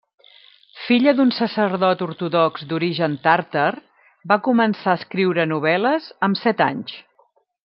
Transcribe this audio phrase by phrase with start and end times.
[0.85, 3.69] Filla d'un sacerdot ortodox d'origen tàrtar,
[4.33, 6.99] va començar a escriure novel·les amb set anys.